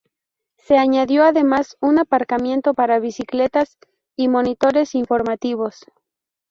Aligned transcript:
Se 0.57 0.79
añadió 0.79 1.23
además 1.23 1.77
un 1.79 1.99
aparcamiento 1.99 2.73
para 2.73 2.97
bicicletas 2.99 3.77
y 4.15 4.29
monitores 4.29 4.95
informativos. 4.95 5.85